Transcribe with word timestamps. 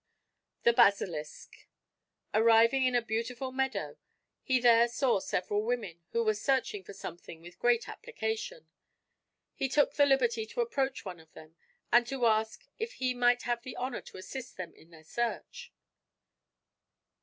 THE 0.63 0.73
BASILISK 0.73 1.67
Arriving 2.33 2.85
in 2.85 2.95
a 2.95 3.03
beautiful 3.03 3.51
meadow, 3.51 3.97
he 4.41 4.59
there 4.59 4.87
saw 4.87 5.19
several 5.19 5.61
women, 5.61 6.01
who 6.11 6.23
were 6.23 6.33
searching 6.33 6.83
for 6.83 6.91
something 6.93 7.39
with 7.39 7.59
great 7.59 7.87
application. 7.87 8.67
He 9.53 9.69
took 9.69 9.93
the 9.93 10.07
liberty 10.07 10.47
to 10.47 10.61
approach 10.61 11.05
one 11.05 11.19
of 11.19 11.31
them, 11.33 11.55
and 11.91 12.07
to 12.07 12.25
ask 12.25 12.65
if 12.79 12.93
he 12.93 13.13
might 13.13 13.43
have 13.43 13.61
the 13.61 13.75
honor 13.75 14.01
to 14.01 14.17
assist 14.17 14.57
them 14.57 14.73
in 14.73 14.89
their 14.89 15.03
search. 15.03 15.71